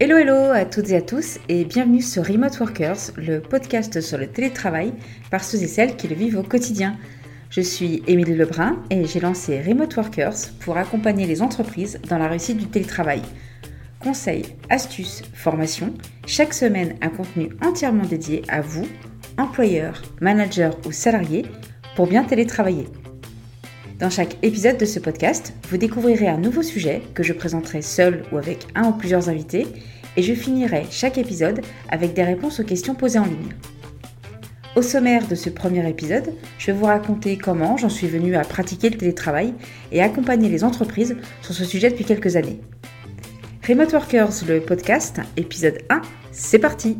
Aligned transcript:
Hello 0.00 0.16
hello 0.16 0.50
à 0.52 0.64
toutes 0.64 0.90
et 0.90 0.96
à 0.96 1.02
tous 1.02 1.38
et 1.48 1.64
bienvenue 1.64 2.00
sur 2.00 2.26
Remote 2.26 2.58
Workers, 2.58 3.12
le 3.16 3.40
podcast 3.40 4.00
sur 4.00 4.18
le 4.18 4.26
télétravail 4.26 4.92
par 5.30 5.44
ceux 5.44 5.62
et 5.62 5.68
celles 5.68 5.96
qui 5.96 6.08
le 6.08 6.16
vivent 6.16 6.38
au 6.38 6.42
quotidien. 6.42 6.96
Je 7.50 7.60
suis 7.60 8.02
Émilie 8.06 8.34
Lebrun 8.34 8.82
et 8.90 9.04
j'ai 9.04 9.20
lancé 9.20 9.60
Remote 9.60 9.94
Workers 9.94 10.50
pour 10.60 10.76
accompagner 10.76 11.26
les 11.26 11.42
entreprises 11.42 12.00
dans 12.08 12.18
la 12.18 12.26
réussite 12.26 12.56
du 12.56 12.66
télétravail. 12.66 13.22
Conseils, 14.00 14.56
astuces, 14.70 15.22
formations, 15.34 15.94
chaque 16.26 16.54
semaine 16.54 16.96
un 17.00 17.10
contenu 17.10 17.50
entièrement 17.62 18.06
dédié 18.06 18.42
à 18.48 18.60
vous, 18.60 18.88
employeurs, 19.38 20.02
managers 20.20 20.70
ou 20.86 20.90
salariés, 20.90 21.44
pour 21.94 22.08
bien 22.08 22.24
télétravailler. 22.24 22.88
Dans 24.02 24.10
chaque 24.10 24.36
épisode 24.42 24.78
de 24.78 24.84
ce 24.84 24.98
podcast, 24.98 25.54
vous 25.70 25.76
découvrirez 25.76 26.26
un 26.26 26.36
nouveau 26.36 26.64
sujet 26.64 27.02
que 27.14 27.22
je 27.22 27.32
présenterai 27.32 27.82
seul 27.82 28.24
ou 28.32 28.36
avec 28.36 28.66
un 28.74 28.88
ou 28.88 28.92
plusieurs 28.94 29.28
invités 29.28 29.64
et 30.16 30.24
je 30.24 30.34
finirai 30.34 30.86
chaque 30.90 31.18
épisode 31.18 31.60
avec 31.88 32.12
des 32.12 32.24
réponses 32.24 32.58
aux 32.58 32.64
questions 32.64 32.96
posées 32.96 33.20
en 33.20 33.26
ligne. 33.26 33.54
Au 34.74 34.82
sommaire 34.82 35.28
de 35.28 35.36
ce 35.36 35.50
premier 35.50 35.88
épisode, 35.88 36.34
je 36.58 36.66
vais 36.66 36.72
vous 36.76 36.86
raconter 36.86 37.38
comment 37.38 37.76
j'en 37.76 37.88
suis 37.88 38.08
venue 38.08 38.34
à 38.34 38.42
pratiquer 38.42 38.90
le 38.90 38.98
télétravail 38.98 39.54
et 39.92 40.02
accompagner 40.02 40.48
les 40.48 40.64
entreprises 40.64 41.14
sur 41.40 41.54
ce 41.54 41.64
sujet 41.64 41.88
depuis 41.88 42.04
quelques 42.04 42.34
années. 42.34 42.58
Remote 43.68 43.92
Workers, 43.92 44.32
le 44.48 44.58
podcast, 44.62 45.20
épisode 45.36 45.78
1, 45.90 46.02
c'est 46.32 46.58
parti 46.58 46.98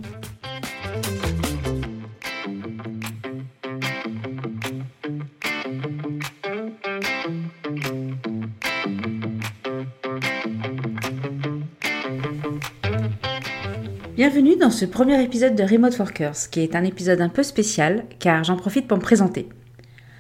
Bienvenue 14.25 14.55
dans 14.55 14.71
ce 14.71 14.85
premier 14.85 15.21
épisode 15.21 15.57
de 15.57 15.65
Remote 15.65 15.99
Workers, 15.99 16.49
qui 16.53 16.61
est 16.61 16.77
un 16.77 16.85
épisode 16.85 17.21
un 17.21 17.29
peu 17.29 17.43
spécial 17.43 18.05
car 18.21 18.45
j'en 18.45 18.55
profite 18.55 18.87
pour 18.87 18.99
me 18.99 19.03
présenter. 19.03 19.49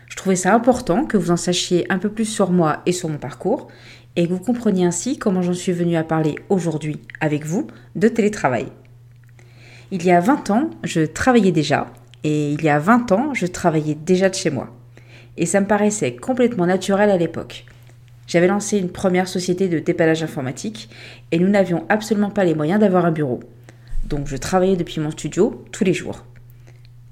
Je 0.08 0.16
trouvais 0.16 0.34
ça 0.34 0.56
important 0.56 1.04
que 1.04 1.16
vous 1.16 1.30
en 1.30 1.36
sachiez 1.36 1.86
un 1.88 1.98
peu 1.98 2.08
plus 2.08 2.24
sur 2.24 2.50
moi 2.50 2.82
et 2.84 2.90
sur 2.90 3.08
mon 3.08 3.18
parcours 3.18 3.68
et 4.16 4.26
que 4.26 4.32
vous 4.32 4.40
compreniez 4.40 4.84
ainsi 4.84 5.18
comment 5.18 5.40
j'en 5.40 5.52
suis 5.52 5.70
venue 5.70 5.94
à 5.94 6.02
parler 6.02 6.34
aujourd'hui 6.48 6.98
avec 7.20 7.46
vous 7.46 7.68
de 7.94 8.08
télétravail. 8.08 8.66
Il 9.92 10.04
y 10.04 10.10
a 10.10 10.18
20 10.18 10.50
ans, 10.50 10.70
je 10.82 11.02
travaillais 11.02 11.52
déjà 11.52 11.86
et 12.24 12.50
il 12.54 12.64
y 12.64 12.70
a 12.70 12.80
20 12.80 13.12
ans, 13.12 13.34
je 13.34 13.46
travaillais 13.46 13.94
déjà 13.94 14.28
de 14.28 14.34
chez 14.34 14.50
moi. 14.50 14.74
Et 15.36 15.46
ça 15.46 15.60
me 15.60 15.68
paraissait 15.68 16.16
complètement 16.16 16.66
naturel 16.66 17.08
à 17.08 17.18
l'époque. 17.18 17.66
J'avais 18.26 18.48
lancé 18.48 18.78
une 18.78 18.90
première 18.90 19.28
société 19.28 19.68
de 19.68 19.78
dépannage 19.78 20.24
informatique 20.24 20.90
et 21.30 21.38
nous 21.38 21.48
n'avions 21.48 21.84
absolument 21.88 22.30
pas 22.30 22.42
les 22.42 22.56
moyens 22.56 22.80
d'avoir 22.80 23.06
un 23.06 23.12
bureau 23.12 23.38
donc 24.12 24.26
je 24.26 24.36
travaillais 24.36 24.76
depuis 24.76 25.00
mon 25.00 25.10
studio 25.10 25.64
tous 25.72 25.84
les 25.84 25.94
jours. 25.94 26.26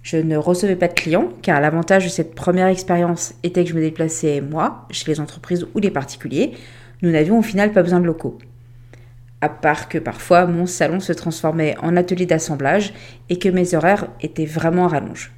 Je 0.03 0.19
ne 0.19 0.37
recevais 0.37 0.77
pas 0.77 0.87
de 0.87 0.93
clients 0.93 1.31
car 1.41 1.59
l'avantage 1.59 2.05
de 2.05 2.11
cette 2.11 2.35
première 2.35 2.67
expérience 2.67 3.35
était 3.43 3.65
que 3.65 3.71
je 3.71 3.75
me 3.75 3.81
déplaçais 3.81 4.43
moi, 4.43 4.87
chez 4.91 5.11
les 5.11 5.19
entreprises 5.19 5.67
ou 5.75 5.79
les 5.79 5.91
particuliers. 5.91 6.53
Nous 7.01 7.11
n'avions 7.11 7.39
au 7.39 7.43
final 7.43 7.73
pas 7.73 7.83
besoin 7.83 8.01
de 8.01 8.05
locaux. 8.05 8.37
À 9.41 9.49
part 9.49 9.89
que 9.89 9.97
parfois 9.97 10.45
mon 10.45 10.67
salon 10.67 11.01
se 11.01 11.15
transformait 11.15 11.75
en 11.81 11.97
atelier 11.97 12.27
d'assemblage 12.27 12.93
et 13.31 13.39
que 13.39 13.49
mes 13.49 13.75
horaires 13.75 14.09
étaient 14.21 14.45
vraiment 14.45 14.85
à 14.85 14.89
rallonge. 14.89 15.33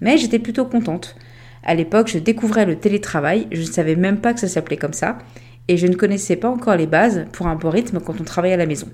Mais 0.00 0.18
j'étais 0.18 0.40
plutôt 0.40 0.64
contente. 0.64 1.14
À 1.62 1.76
l'époque, 1.76 2.08
je 2.08 2.18
découvrais 2.18 2.66
le 2.66 2.76
télétravail, 2.76 3.46
je 3.52 3.60
ne 3.60 3.66
savais 3.66 3.94
même 3.94 4.20
pas 4.20 4.34
que 4.34 4.40
ça 4.40 4.48
s'appelait 4.48 4.76
comme 4.76 4.92
ça, 4.92 5.18
et 5.68 5.76
je 5.76 5.86
ne 5.86 5.94
connaissais 5.94 6.36
pas 6.36 6.50
encore 6.50 6.76
les 6.76 6.88
bases 6.88 7.26
pour 7.32 7.46
un 7.46 7.54
bon 7.54 7.70
rythme 7.70 8.00
quand 8.00 8.20
on 8.20 8.24
travaille 8.24 8.52
à 8.52 8.56
la 8.56 8.66
maison. 8.66 8.88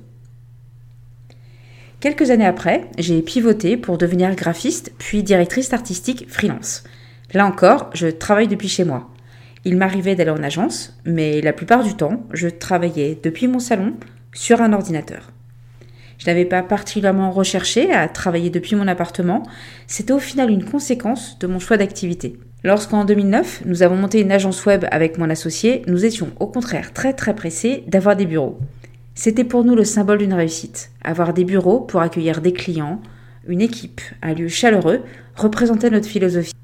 Quelques 2.01 2.31
années 2.31 2.47
après, 2.47 2.87
j'ai 2.97 3.21
pivoté 3.21 3.77
pour 3.77 3.99
devenir 3.99 4.35
graphiste 4.35 4.95
puis 4.97 5.23
directrice 5.23 5.75
artistique 5.75 6.25
freelance. 6.31 6.83
Là 7.35 7.45
encore, 7.45 7.91
je 7.93 8.07
travaille 8.07 8.49
depuis 8.49 8.69
chez 8.69 8.85
moi. 8.85 9.11
Il 9.67 9.77
m'arrivait 9.77 10.15
d'aller 10.15 10.31
en 10.31 10.43
agence, 10.43 10.99
mais 11.05 11.43
la 11.43 11.53
plupart 11.53 11.85
du 11.85 11.95
temps, 11.95 12.23
je 12.33 12.49
travaillais 12.49 13.19
depuis 13.23 13.49
mon 13.49 13.59
salon 13.59 13.93
sur 14.33 14.63
un 14.63 14.73
ordinateur. 14.73 15.31
Je 16.17 16.25
n'avais 16.25 16.47
pas 16.47 16.63
particulièrement 16.63 17.33
recherché 17.33 17.93
à 17.93 18.09
travailler 18.09 18.49
depuis 18.49 18.77
mon 18.77 18.89
appartement, 18.89 19.43
c'était 19.87 20.15
au 20.15 20.19
final 20.19 20.51
une 20.51 20.65
conséquence 20.65 21.39
de 21.39 21.47
mon 21.47 21.59
choix 21.59 21.77
d'activité. 21.77 22.39
Lorsqu'en 22.65 23.05
2009, 23.05 23.65
nous 23.67 23.83
avons 23.83 23.97
monté 23.97 24.21
une 24.23 24.33
agence 24.33 24.65
web 24.65 24.87
avec 24.91 25.19
mon 25.19 25.29
associé, 25.29 25.83
nous 25.87 26.07
étions 26.07 26.31
au 26.41 26.47
contraire 26.47 26.95
très 26.95 27.13
très 27.13 27.35
pressés 27.35 27.85
d'avoir 27.89 28.17
des 28.17 28.27
bureaux. 28.27 28.59
C'était 29.23 29.45
pour 29.45 29.65
nous 29.65 29.75
le 29.75 29.85
symbole 29.85 30.17
d'une 30.17 30.33
réussite. 30.33 30.93
Avoir 31.05 31.35
des 31.35 31.45
bureaux 31.45 31.81
pour 31.81 32.01
accueillir 32.01 32.41
des 32.41 32.55
clients, 32.55 33.03
une 33.47 33.61
équipe, 33.61 34.01
un 34.23 34.33
lieu 34.33 34.49
chaleureux, 34.49 35.03
représentait 35.37 35.91
notre 35.91 36.09
philosophie. 36.09 36.55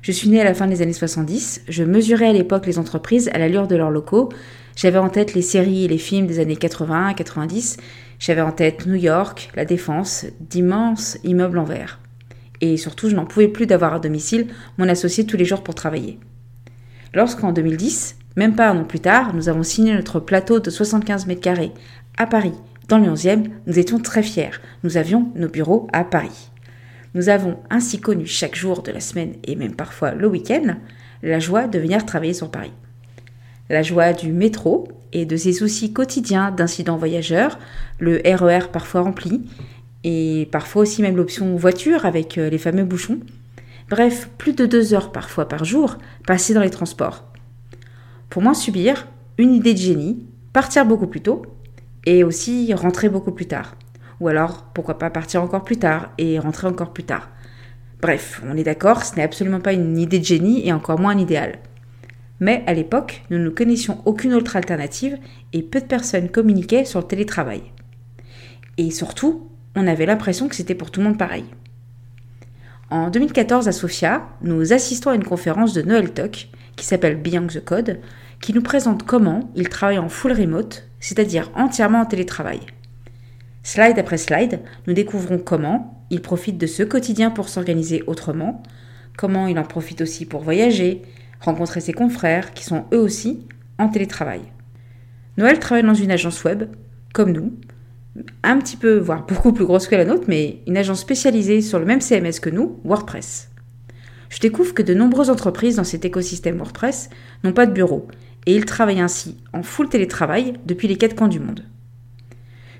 Je 0.00 0.10
suis 0.10 0.30
née 0.30 0.40
à 0.40 0.44
la 0.44 0.54
fin 0.54 0.66
des 0.66 0.80
années 0.80 0.94
70, 0.94 1.64
je 1.68 1.84
mesurais 1.84 2.28
à 2.28 2.32
l'époque 2.32 2.64
les 2.64 2.78
entreprises 2.78 3.28
à 3.34 3.38
l'allure 3.38 3.68
de 3.68 3.76
leurs 3.76 3.90
locaux, 3.90 4.30
j'avais 4.74 4.96
en 4.96 5.10
tête 5.10 5.34
les 5.34 5.42
séries 5.42 5.84
et 5.84 5.88
les 5.88 5.98
films 5.98 6.26
des 6.26 6.40
années 6.40 6.56
80 6.56 7.08
à 7.08 7.12
90, 7.12 7.76
j'avais 8.18 8.40
en 8.40 8.52
tête 8.52 8.86
New 8.86 8.94
York, 8.94 9.50
la 9.54 9.66
Défense, 9.66 10.24
d'immenses 10.40 11.18
immeubles 11.24 11.58
en 11.58 11.64
verre. 11.64 12.00
Et 12.62 12.78
surtout, 12.78 13.10
je 13.10 13.16
n'en 13.16 13.26
pouvais 13.26 13.48
plus 13.48 13.66
d'avoir 13.66 13.92
à 13.92 13.98
domicile 13.98 14.46
mon 14.78 14.88
associé 14.88 15.26
tous 15.26 15.36
les 15.36 15.44
jours 15.44 15.62
pour 15.62 15.74
travailler. 15.74 16.18
Lorsqu'en 17.12 17.52
2010, 17.52 18.16
même 18.36 18.56
pas 18.56 18.70
un 18.70 18.78
an 18.78 18.84
plus 18.84 19.00
tard, 19.00 19.34
nous 19.34 19.48
avons 19.48 19.62
signé 19.62 19.94
notre 19.94 20.18
plateau 20.20 20.58
de 20.58 20.70
75 20.70 21.26
mètres 21.26 21.40
carrés 21.40 21.72
à 22.16 22.26
Paris. 22.26 22.54
Dans 22.88 22.98
le 22.98 23.06
11e, 23.06 23.44
nous 23.66 23.78
étions 23.78 23.98
très 23.98 24.22
fiers. 24.22 24.60
Nous 24.82 24.96
avions 24.96 25.30
nos 25.36 25.48
bureaux 25.48 25.88
à 25.92 26.04
Paris. 26.04 26.50
Nous 27.14 27.28
avons 27.28 27.58
ainsi 27.70 28.00
connu 28.00 28.26
chaque 28.26 28.56
jour 28.56 28.82
de 28.82 28.90
la 28.90 29.00
semaine 29.00 29.34
et 29.44 29.54
même 29.54 29.76
parfois 29.76 30.12
le 30.12 30.26
week-end 30.26 30.76
la 31.22 31.38
joie 31.38 31.66
de 31.68 31.78
venir 31.78 32.04
travailler 32.04 32.34
sur 32.34 32.50
Paris. 32.50 32.72
La 33.70 33.82
joie 33.82 34.12
du 34.12 34.32
métro 34.32 34.88
et 35.12 35.24
de 35.24 35.36
ses 35.36 35.52
soucis 35.52 35.92
quotidiens 35.92 36.50
d'incidents 36.50 36.96
voyageurs, 36.96 37.58
le 37.98 38.20
RER 38.24 38.64
e 38.64 38.68
parfois 38.70 39.02
rempli, 39.02 39.42
et 40.02 40.48
parfois 40.52 40.82
aussi 40.82 41.00
même 41.00 41.16
l'option 41.16 41.56
voiture 41.56 42.04
avec 42.04 42.36
euh, 42.36 42.50
les 42.50 42.58
fameux 42.58 42.84
bouchons. 42.84 43.20
Bref, 43.88 44.28
plus 44.36 44.52
de 44.52 44.66
deux 44.66 44.92
heures 44.92 45.12
parfois 45.12 45.48
par 45.48 45.64
jour 45.64 45.96
passées 46.26 46.52
dans 46.52 46.60
les 46.60 46.68
transports 46.68 47.24
pour 48.34 48.42
moins 48.42 48.52
subir, 48.52 49.06
une 49.38 49.54
idée 49.54 49.74
de 49.74 49.78
génie, 49.78 50.26
partir 50.52 50.84
beaucoup 50.84 51.06
plus 51.06 51.20
tôt 51.20 51.42
et 52.04 52.24
aussi 52.24 52.74
rentrer 52.74 53.08
beaucoup 53.08 53.30
plus 53.30 53.46
tard. 53.46 53.76
Ou 54.18 54.26
alors, 54.26 54.64
pourquoi 54.74 54.98
pas 54.98 55.08
partir 55.08 55.40
encore 55.40 55.62
plus 55.62 55.76
tard 55.76 56.10
et 56.18 56.40
rentrer 56.40 56.66
encore 56.66 56.92
plus 56.92 57.04
tard. 57.04 57.30
Bref, 58.02 58.42
on 58.44 58.56
est 58.56 58.64
d'accord, 58.64 59.04
ce 59.04 59.14
n'est 59.14 59.22
absolument 59.22 59.60
pas 59.60 59.72
une 59.72 59.96
idée 59.96 60.18
de 60.18 60.24
génie 60.24 60.66
et 60.66 60.72
encore 60.72 60.98
moins 60.98 61.14
un 61.14 61.20
idéal. 61.20 61.60
Mais 62.40 62.64
à 62.66 62.74
l'époque, 62.74 63.22
nous 63.30 63.38
ne 63.38 63.50
connaissions 63.50 64.02
aucune 64.04 64.34
autre 64.34 64.56
alternative 64.56 65.16
et 65.52 65.62
peu 65.62 65.80
de 65.80 65.86
personnes 65.86 66.28
communiquaient 66.28 66.84
sur 66.84 66.98
le 66.98 67.06
télétravail. 67.06 67.62
Et 68.78 68.90
surtout, 68.90 69.48
on 69.76 69.86
avait 69.86 70.06
l'impression 70.06 70.48
que 70.48 70.56
c'était 70.56 70.74
pour 70.74 70.90
tout 70.90 70.98
le 70.98 71.06
monde 71.06 71.18
pareil. 71.18 71.44
En 72.90 73.10
2014 73.10 73.68
à 73.68 73.72
Sofia, 73.72 74.26
nous 74.42 74.72
assistons 74.72 75.10
à 75.10 75.14
une 75.14 75.22
conférence 75.22 75.72
de 75.72 75.82
Noël 75.82 76.12
Talk 76.12 76.48
qui 76.74 76.84
s'appelle 76.84 77.16
Beyond 77.16 77.46
the 77.46 77.64
Code, 77.64 78.00
qui 78.44 78.52
nous 78.52 78.60
présente 78.60 79.04
comment 79.04 79.48
il 79.56 79.70
travaille 79.70 79.96
en 79.96 80.10
full 80.10 80.32
remote, 80.32 80.86
c'est-à-dire 81.00 81.50
entièrement 81.54 82.02
en 82.02 82.04
télétravail. 82.04 82.60
Slide 83.62 83.98
après 83.98 84.18
slide, 84.18 84.60
nous 84.86 84.92
découvrons 84.92 85.38
comment 85.38 86.04
il 86.10 86.20
profite 86.20 86.58
de 86.58 86.66
ce 86.66 86.82
quotidien 86.82 87.30
pour 87.30 87.48
s'organiser 87.48 88.04
autrement, 88.06 88.62
comment 89.16 89.46
il 89.46 89.58
en 89.58 89.62
profite 89.62 90.02
aussi 90.02 90.26
pour 90.26 90.42
voyager, 90.42 91.00
rencontrer 91.40 91.80
ses 91.80 91.94
confrères 91.94 92.52
qui 92.52 92.64
sont 92.64 92.84
eux 92.92 92.98
aussi 92.98 93.46
en 93.78 93.88
télétravail. 93.88 94.42
Noël 95.38 95.58
travaille 95.58 95.82
dans 95.82 95.94
une 95.94 96.10
agence 96.10 96.44
web, 96.44 96.64
comme 97.14 97.32
nous, 97.32 97.54
un 98.42 98.58
petit 98.58 98.76
peu, 98.76 98.98
voire 98.98 99.24
beaucoup 99.24 99.54
plus 99.54 99.64
grosse 99.64 99.88
que 99.88 99.96
la 99.96 100.04
nôtre, 100.04 100.26
mais 100.28 100.58
une 100.66 100.76
agence 100.76 101.00
spécialisée 101.00 101.62
sur 101.62 101.78
le 101.78 101.86
même 101.86 102.02
CMS 102.02 102.40
que 102.42 102.50
nous, 102.50 102.78
WordPress. 102.84 103.48
Je 104.28 104.40
découvre 104.40 104.74
que 104.74 104.82
de 104.82 104.94
nombreuses 104.94 105.30
entreprises 105.30 105.76
dans 105.76 105.84
cet 105.84 106.04
écosystème 106.04 106.56
WordPress 106.56 107.08
n'ont 107.42 107.52
pas 107.52 107.66
de 107.66 107.72
bureau 107.72 108.08
et 108.46 108.54
il 108.54 108.64
travaille 108.64 109.00
ainsi 109.00 109.36
en 109.52 109.62
full 109.62 109.88
télétravail 109.88 110.54
depuis 110.66 110.88
les 110.88 110.96
quatre 110.96 111.16
coins 111.16 111.28
du 111.28 111.40
monde. 111.40 111.64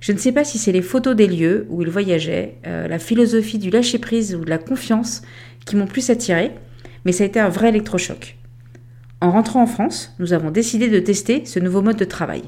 Je 0.01 0.13
ne 0.13 0.19
sais 0.19 0.33
pas 0.33 0.45
si 0.45 0.59
c'est 0.59 0.73
les 0.73 0.83
photos 0.83 1.17
des 1.17 1.27
lieux 1.27 1.67
où 1.71 1.81
il 1.81 1.89
voyageait, 1.89 2.59
euh, 2.67 2.89
la 2.89 2.99
philosophie 2.99 3.59
du 3.59 3.71
lâcher-prise 3.71 4.35
ou 4.35 4.45
de 4.45 4.51
la 4.51 4.59
confiance 4.59 5.23
qui 5.65 5.77
m'ont 5.77 5.87
plus 5.87 6.11
attiré, 6.11 6.51
mais 7.05 7.13
ça 7.13 7.25
a 7.25 7.27
été 7.27 7.41
un 7.41 7.49
vrai 7.49 7.71
électrochoc. 7.71 8.37
En 9.23 9.31
rentrant 9.31 9.63
en 9.63 9.67
France, 9.67 10.15
nous 10.19 10.35
avons 10.35 10.51
décidé 10.51 10.89
de 10.89 10.99
tester 10.99 11.47
ce 11.47 11.59
nouveau 11.59 11.81
mode 11.81 11.97
de 11.97 12.05
travail. 12.05 12.43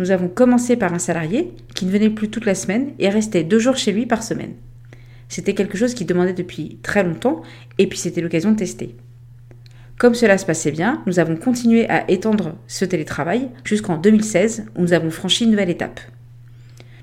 Nous 0.00 0.10
avons 0.10 0.26
commencé 0.26 0.74
par 0.74 0.92
un 0.92 0.98
salarié 0.98 1.52
qui 1.76 1.86
ne 1.86 1.92
venait 1.92 2.10
plus 2.10 2.28
toute 2.28 2.46
la 2.46 2.56
semaine 2.56 2.94
et 2.98 3.08
restait 3.08 3.44
deux 3.44 3.60
jours 3.60 3.76
chez 3.76 3.92
lui 3.92 4.06
par 4.06 4.24
semaine. 4.24 4.54
C'était 5.28 5.54
quelque 5.54 5.78
chose 5.78 5.94
qui 5.94 6.04
demandait 6.04 6.32
depuis 6.32 6.78
très 6.82 7.04
longtemps 7.04 7.42
et 7.78 7.86
puis 7.86 7.98
c'était 7.98 8.20
l'occasion 8.20 8.50
de 8.50 8.56
tester. 8.56 8.96
Comme 9.98 10.14
cela 10.14 10.38
se 10.38 10.46
passait 10.46 10.72
bien, 10.72 11.02
nous 11.06 11.20
avons 11.20 11.36
continué 11.36 11.88
à 11.88 12.10
étendre 12.10 12.56
ce 12.66 12.84
télétravail 12.84 13.50
jusqu'en 13.64 13.96
2016 13.96 14.66
où 14.76 14.82
nous 14.82 14.92
avons 14.92 15.10
franchi 15.10 15.44
une 15.44 15.52
nouvelle 15.52 15.70
étape. 15.70 16.00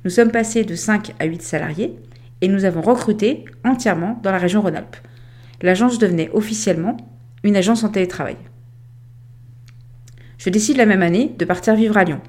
Nous 0.03 0.11
sommes 0.11 0.31
passés 0.31 0.65
de 0.65 0.75
5 0.75 1.13
à 1.19 1.25
8 1.25 1.41
salariés 1.41 1.95
et 2.41 2.47
nous 2.49 2.65
avons 2.65 2.81
recruté 2.81 3.45
entièrement 3.63 4.19
dans 4.23 4.31
la 4.31 4.37
région 4.37 4.61
Rhône-Alpes. 4.61 4.97
L'agence 5.61 5.99
devenait 5.99 6.31
officiellement 6.33 6.97
une 7.43 7.55
agence 7.55 7.83
en 7.83 7.89
télétravail. 7.89 8.37
Je 10.37 10.49
décide 10.49 10.77
la 10.77 10.85
même 10.85 11.03
année 11.03 11.33
de 11.37 11.45
partir 11.45 11.75
vivre 11.75 11.97
à 11.97 12.03
Lyon. 12.03 12.19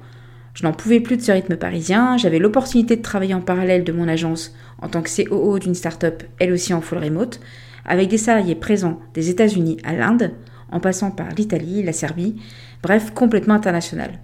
Je 0.53 0.63
n'en 0.63 0.71
pouvais 0.71 0.99
plus 0.99 1.17
de 1.17 1.21
ce 1.23 1.31
rythme 1.31 1.57
parisien, 1.57 2.15
j'avais 2.15 2.37
l'opportunité 2.37 2.95
de 2.95 3.01
travailler 3.01 3.33
en 3.33 3.41
parallèle 3.41 3.83
de 3.83 3.91
mon 3.91 4.07
agence 4.07 4.55
en 4.79 4.87
tant 4.87 5.01
que 5.01 5.09
COO 5.09 5.57
d'une 5.57 5.73
start-up, 5.73 6.23
elle 6.39 6.53
aussi 6.53 6.75
en 6.75 6.81
full 6.81 6.99
remote, 6.99 7.39
avec 7.85 8.07
des 8.07 8.19
salariés 8.19 8.55
présents 8.55 9.01
des 9.15 9.29
États-Unis 9.29 9.77
à 9.83 9.93
l'Inde, 9.93 10.31
en 10.73 10.79
passant 10.79 11.11
par 11.11 11.29
l'Italie, 11.29 11.83
la 11.83 11.93
Serbie, 11.93 12.35
bref, 12.81 13.11
complètement 13.13 13.53
international. 13.53 14.19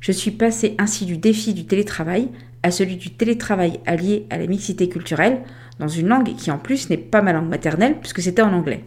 Je 0.00 0.12
suis 0.12 0.32
passé 0.32 0.74
ainsi 0.78 1.06
du 1.06 1.16
défi 1.16 1.54
du 1.54 1.64
télétravail 1.66 2.28
à 2.62 2.70
celui 2.70 2.96
du 2.96 3.10
télétravail 3.10 3.80
allié 3.86 4.26
à 4.30 4.38
la 4.38 4.46
mixité 4.46 4.88
culturelle, 4.88 5.42
dans 5.78 5.88
une 5.88 6.08
langue 6.08 6.34
qui 6.34 6.50
en 6.50 6.58
plus 6.58 6.90
n'est 6.90 6.96
pas 6.96 7.22
ma 7.22 7.32
langue 7.32 7.48
maternelle 7.48 7.96
puisque 8.00 8.20
c'était 8.20 8.42
en 8.42 8.52
anglais. 8.52 8.84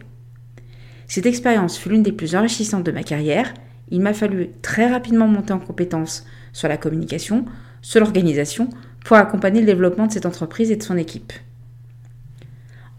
Cette 1.06 1.26
expérience 1.26 1.78
fut 1.78 1.88
l'une 1.88 2.02
des 2.02 2.12
plus 2.12 2.36
enrichissantes 2.36 2.84
de 2.84 2.92
ma 2.92 3.02
carrière. 3.02 3.52
Il 3.90 4.00
m'a 4.00 4.14
fallu 4.14 4.50
très 4.60 4.90
rapidement 4.90 5.26
monter 5.26 5.52
en 5.52 5.58
compétences 5.58 6.26
sur 6.52 6.68
la 6.68 6.76
communication, 6.76 7.46
sur 7.80 8.00
l'organisation, 8.00 8.68
pour 9.04 9.16
accompagner 9.16 9.60
le 9.60 9.66
développement 9.66 10.06
de 10.06 10.12
cette 10.12 10.26
entreprise 10.26 10.70
et 10.70 10.76
de 10.76 10.82
son 10.82 10.96
équipe. 10.96 11.32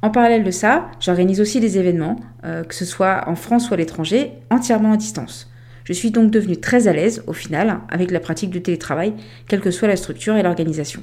En 0.03 0.09
parallèle 0.09 0.43
de 0.43 0.51
ça, 0.51 0.91
j'organise 0.99 1.39
aussi 1.39 1.61
des 1.61 1.77
événements, 1.77 2.17
euh, 2.43 2.65
que 2.65 2.75
ce 2.75 2.83
soit 2.83 3.23
en 3.27 3.35
France 3.35 3.69
ou 3.69 3.73
à 3.73 3.77
l'étranger, 3.77 4.33
entièrement 4.49 4.91
à 4.91 4.97
distance. 4.97 5.49
Je 5.85 5.93
suis 5.93 6.11
donc 6.11 6.29
devenue 6.29 6.57
très 6.57 6.89
à 6.89 6.93
l'aise, 6.93 7.23
au 7.25 7.31
final, 7.31 7.79
avec 7.87 8.11
la 8.11 8.19
pratique 8.19 8.49
du 8.49 8.61
télétravail, 8.61 9.13
quelle 9.47 9.61
que 9.61 9.71
soit 9.71 9.87
la 9.87 9.95
structure 9.95 10.35
et 10.35 10.43
l'organisation. 10.43 11.01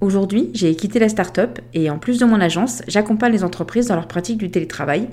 Aujourd'hui, 0.00 0.48
j'ai 0.54 0.74
quitté 0.74 0.98
la 0.98 1.10
start-up 1.10 1.58
et 1.74 1.90
en 1.90 1.98
plus 1.98 2.18
de 2.18 2.24
mon 2.24 2.40
agence, 2.40 2.80
j'accompagne 2.88 3.32
les 3.32 3.44
entreprises 3.44 3.88
dans 3.88 3.94
leur 3.94 4.08
pratique 4.08 4.38
du 4.38 4.50
télétravail. 4.50 5.10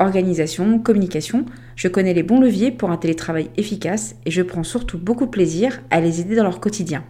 Organisation, 0.00 0.80
communication, 0.80 1.46
je 1.76 1.86
connais 1.86 2.12
les 2.12 2.24
bons 2.24 2.40
leviers 2.40 2.72
pour 2.72 2.90
un 2.90 2.96
télétravail 2.96 3.50
efficace 3.56 4.16
et 4.26 4.32
je 4.32 4.42
prends 4.42 4.64
surtout 4.64 4.98
beaucoup 4.98 5.26
de 5.26 5.30
plaisir 5.30 5.80
à 5.92 6.00
les 6.00 6.20
aider 6.20 6.34
dans 6.34 6.42
leur 6.42 6.58
quotidien. 6.58 7.04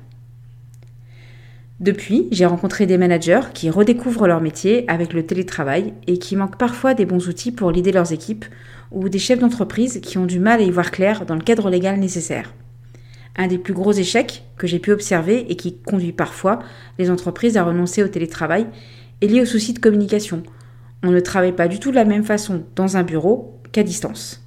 Depuis, 1.81 2.27
j'ai 2.33 2.45
rencontré 2.45 2.87
des 2.87 2.99
managers 2.99 3.53
qui 3.55 3.71
redécouvrent 3.71 4.27
leur 4.27 4.41
métier 4.41 4.85
avec 4.89 5.13
le 5.13 5.25
télétravail 5.25 5.95
et 6.09 6.19
qui 6.19 6.35
manquent 6.35 6.59
parfois 6.59 6.95
des 6.95 7.07
bons 7.07 7.29
outils 7.29 7.53
pour 7.53 7.71
l'aider 7.71 7.93
leurs 7.93 8.13
équipes 8.13 8.45
ou 8.91 9.09
des 9.09 9.21
chefs 9.21 9.39
d'entreprise 9.39 10.01
qui 10.01 10.19
ont 10.19 10.27
du 10.27 10.41
mal 10.41 10.61
à 10.61 10.65
y 10.65 10.71
voir 10.71 10.91
clair 10.91 11.25
dans 11.25 11.37
le 11.37 11.41
cadre 11.41 11.71
légal 11.71 12.01
nécessaire. 12.01 12.53
Un 13.37 13.47
des 13.47 13.59
plus 13.59 13.75
gros 13.75 13.93
échecs 13.93 14.43
que 14.57 14.67
j'ai 14.67 14.81
pu 14.81 14.91
observer 14.91 15.47
et 15.49 15.55
qui 15.55 15.79
conduit 15.79 16.13
parfois 16.13 16.59
les 16.99 17.11
entreprises 17.11 17.57
à 17.57 17.63
renoncer 17.63 18.03
au 18.03 18.09
télétravail 18.09 18.67
est 19.21 19.29
lié 19.29 19.41
au 19.41 19.47
souci 19.47 19.73
de 19.73 19.79
communication. 19.79 20.43
On 21.05 21.13
ne 21.13 21.21
travaille 21.21 21.55
pas 21.55 21.69
du 21.69 21.79
tout 21.79 21.91
de 21.91 21.97
la 21.97 22.05
même 22.05 22.25
façon 22.25 22.65
dans 22.75 22.97
un 22.97 23.05
bureau 23.05 23.61
qu'à 23.71 23.85
distance. 23.85 24.43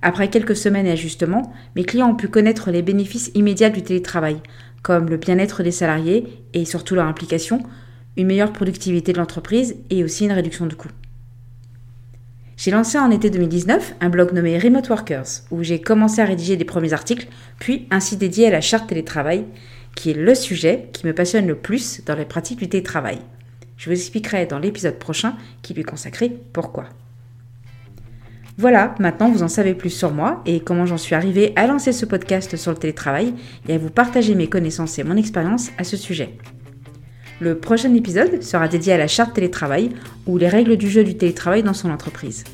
Après 0.00 0.28
quelques 0.28 0.56
semaines 0.56 0.86
d'ajustement, 0.86 1.52
mes 1.76 1.84
clients 1.84 2.10
ont 2.10 2.16
pu 2.16 2.28
connaître 2.28 2.70
les 2.70 2.82
bénéfices 2.82 3.30
immédiats 3.34 3.70
du 3.70 3.82
télétravail, 3.82 4.38
comme 4.84 5.08
le 5.08 5.16
bien-être 5.16 5.62
des 5.62 5.72
salariés 5.72 6.44
et 6.52 6.66
surtout 6.66 6.94
leur 6.94 7.06
implication, 7.06 7.62
une 8.16 8.28
meilleure 8.28 8.52
productivité 8.52 9.12
de 9.12 9.18
l'entreprise 9.18 9.76
et 9.90 10.04
aussi 10.04 10.26
une 10.26 10.32
réduction 10.32 10.66
de 10.66 10.74
coûts. 10.74 10.90
J'ai 12.56 12.70
lancé 12.70 12.98
en 12.98 13.10
été 13.10 13.30
2019 13.30 13.94
un 14.00 14.08
blog 14.10 14.32
nommé 14.32 14.58
Remote 14.58 14.88
Workers, 14.88 15.26
où 15.50 15.62
j'ai 15.62 15.80
commencé 15.80 16.20
à 16.20 16.26
rédiger 16.26 16.56
des 16.56 16.66
premiers 16.66 16.92
articles, 16.92 17.26
puis 17.58 17.88
ainsi 17.90 18.16
dédié 18.16 18.46
à 18.46 18.50
la 18.50 18.60
charte 18.60 18.88
télétravail, 18.88 19.46
qui 19.96 20.10
est 20.10 20.14
le 20.14 20.34
sujet 20.34 20.90
qui 20.92 21.06
me 21.06 21.14
passionne 21.14 21.46
le 21.46 21.56
plus 21.56 22.02
dans 22.04 22.14
les 22.14 22.26
pratiques 22.26 22.58
du 22.58 22.68
télétravail. 22.68 23.18
Je 23.78 23.88
vous 23.88 23.96
expliquerai 23.96 24.44
dans 24.44 24.58
l'épisode 24.58 24.98
prochain 24.98 25.34
qui 25.62 25.72
lui 25.72 25.80
est 25.80 25.84
consacré 25.84 26.30
pourquoi. 26.52 26.90
Voilà, 28.56 28.94
maintenant 29.00 29.30
vous 29.30 29.42
en 29.42 29.48
savez 29.48 29.74
plus 29.74 29.90
sur 29.90 30.12
moi 30.12 30.40
et 30.46 30.60
comment 30.60 30.86
j'en 30.86 30.96
suis 30.96 31.14
arrivée 31.14 31.52
à 31.56 31.66
lancer 31.66 31.92
ce 31.92 32.06
podcast 32.06 32.56
sur 32.56 32.70
le 32.70 32.76
télétravail 32.76 33.34
et 33.68 33.74
à 33.74 33.78
vous 33.78 33.90
partager 33.90 34.34
mes 34.36 34.46
connaissances 34.46 34.98
et 34.98 35.04
mon 35.04 35.16
expérience 35.16 35.70
à 35.76 35.84
ce 35.84 35.96
sujet. 35.96 36.38
Le 37.40 37.58
prochain 37.58 37.92
épisode 37.94 38.42
sera 38.42 38.68
dédié 38.68 38.92
à 38.92 38.98
la 38.98 39.08
charte 39.08 39.34
télétravail 39.34 39.90
ou 40.26 40.38
les 40.38 40.48
règles 40.48 40.76
du 40.76 40.88
jeu 40.88 41.02
du 41.02 41.16
télétravail 41.16 41.64
dans 41.64 41.74
son 41.74 41.90
entreprise. 41.90 42.44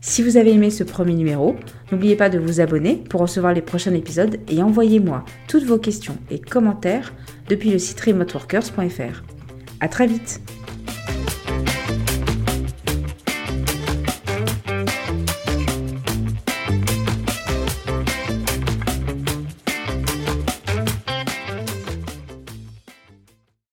Si 0.00 0.22
vous 0.22 0.38
avez 0.38 0.52
aimé 0.52 0.70
ce 0.70 0.84
premier 0.84 1.14
numéro, 1.14 1.56
n'oubliez 1.92 2.16
pas 2.16 2.30
de 2.30 2.38
vous 2.38 2.60
abonner 2.60 3.02
pour 3.10 3.20
recevoir 3.20 3.52
les 3.52 3.60
prochains 3.60 3.92
épisodes 3.92 4.38
et 4.48 4.62
envoyez-moi 4.62 5.24
toutes 5.48 5.64
vos 5.64 5.78
questions 5.78 6.16
et 6.30 6.38
commentaires 6.38 7.12
depuis 7.48 7.70
le 7.70 7.78
site 7.78 8.00
remoteworkers.fr. 8.00 9.22
À 9.80 9.88
très 9.88 10.06
vite! 10.06 10.40